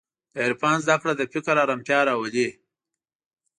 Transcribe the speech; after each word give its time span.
د 0.33 0.35
عرفان 0.47 0.77
زدهکړه 0.83 1.13
د 1.17 1.21
فکر 1.33 1.55
ارامتیا 1.65 1.99
راولي. 2.09 2.49